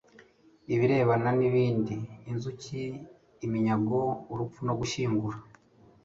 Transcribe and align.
ibirebana 0.73 1.29
n 1.37 1.39
ibindi 1.49 1.95
inzuki 2.31 2.81
iminyago 3.45 3.99
urupfu 4.31 4.59
no 4.67 4.73
gushyingura 4.79 5.37